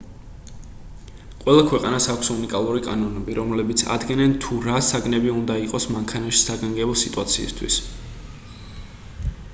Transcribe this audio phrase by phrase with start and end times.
[1.43, 7.81] ყველა ქვეყანას აქვს უნიკალური კანონები რომლებიც ადგენენ თუ რა საგნები უნდა იყოს მანქანაში საგანგებო სიტუაციისთვის